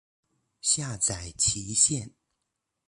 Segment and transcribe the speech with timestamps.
[0.61, 2.11] 下载期限